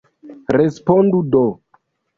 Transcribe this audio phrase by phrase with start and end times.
[0.57, 1.47] Respondu do!